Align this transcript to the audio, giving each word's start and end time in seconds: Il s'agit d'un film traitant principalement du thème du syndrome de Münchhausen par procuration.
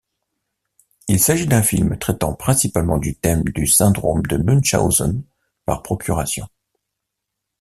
Il 1.07 1.19
s'agit 1.19 1.45
d'un 1.45 1.61
film 1.61 1.95
traitant 1.99 2.33
principalement 2.33 2.97
du 2.97 3.13
thème 3.15 3.43
du 3.43 3.67
syndrome 3.67 4.23
de 4.23 4.37
Münchhausen 4.37 5.21
par 5.67 5.83
procuration. 5.83 6.47